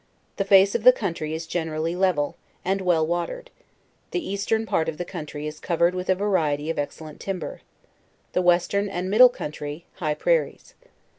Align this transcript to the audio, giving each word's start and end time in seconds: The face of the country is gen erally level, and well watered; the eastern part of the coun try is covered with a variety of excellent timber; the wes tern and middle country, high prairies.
The 0.37 0.45
face 0.45 0.73
of 0.73 0.81
the 0.81 0.91
country 0.91 1.35
is 1.35 1.45
gen 1.45 1.67
erally 1.69 1.95
level, 1.95 2.35
and 2.65 2.81
well 2.81 3.05
watered; 3.05 3.51
the 4.09 4.27
eastern 4.31 4.65
part 4.65 4.89
of 4.89 4.97
the 4.97 5.05
coun 5.05 5.27
try 5.27 5.41
is 5.41 5.59
covered 5.59 5.93
with 5.93 6.09
a 6.09 6.15
variety 6.15 6.71
of 6.71 6.79
excellent 6.79 7.19
timber; 7.19 7.61
the 8.33 8.41
wes 8.41 8.67
tern 8.67 8.89
and 8.89 9.11
middle 9.11 9.29
country, 9.29 9.85
high 9.97 10.15
prairies. 10.15 10.73